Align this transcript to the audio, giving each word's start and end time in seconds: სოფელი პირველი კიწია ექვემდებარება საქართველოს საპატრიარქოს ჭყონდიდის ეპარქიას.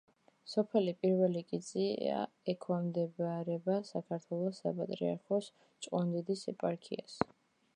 სოფელი 0.51 0.93
პირველი 1.05 1.41
კიწია 1.49 2.21
ექვემდებარება 2.53 3.75
საქართველოს 3.91 4.63
საპატრიარქოს 4.65 5.51
ჭყონდიდის 5.87 6.45
ეპარქიას. 6.55 7.19